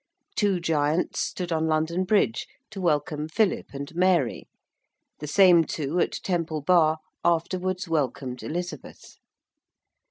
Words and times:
Two 0.35 0.59
giants 0.59 1.19
stood 1.19 1.51
on 1.51 1.67
London 1.67 2.05
Bridge 2.05 2.47
to 2.71 2.81
welcome 2.81 3.27
Philip 3.29 3.67
and 3.71 3.93
Mary: 3.93 4.47
the 5.19 5.27
same 5.27 5.63
two, 5.63 5.99
at 5.99 6.13
Temple 6.13 6.61
Bar, 6.61 6.97
afterwards 7.23 7.87
welcomed 7.87 8.41
Elizabeth. 8.41 9.17